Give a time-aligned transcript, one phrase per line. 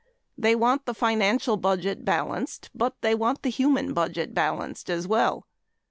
[0.35, 2.71] They want the financial budget balanced.
[2.73, 5.45] But they want the human budget balanced as well.